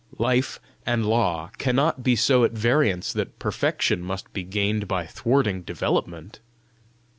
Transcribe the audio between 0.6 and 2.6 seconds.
and law cannot be so at